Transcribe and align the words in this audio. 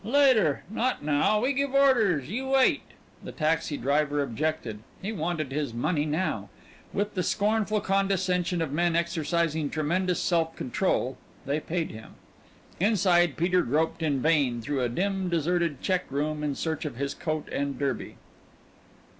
"Later, 0.03 0.63
not 0.67 1.03
now 1.03 1.41
we 1.41 1.53
give 1.53 1.75
orders, 1.75 2.27
you 2.27 2.47
wait." 2.47 2.81
The 3.23 3.31
taxi 3.31 3.77
driver 3.77 4.23
objected; 4.23 4.79
he 4.99 5.11
wanted 5.11 5.51
his 5.51 5.75
money 5.75 6.05
now. 6.07 6.49
With 6.91 7.13
the 7.13 7.21
scornful 7.21 7.81
condescension 7.81 8.63
of 8.63 8.71
men 8.71 8.95
exercising 8.95 9.69
tremendous 9.69 10.19
self 10.19 10.55
control 10.55 11.19
they 11.45 11.59
paid 11.59 11.91
him. 11.91 12.15
Inside 12.79 13.37
Peter 13.37 13.61
groped 13.61 14.01
in 14.01 14.23
vain 14.23 14.59
through 14.59 14.81
a 14.81 14.89
dim, 14.89 15.29
deserted 15.29 15.81
check 15.83 16.05
room 16.09 16.43
in 16.43 16.55
search 16.55 16.83
of 16.83 16.95
his 16.95 17.13
coat 17.13 17.47
and 17.51 17.77
derby. 17.77 18.17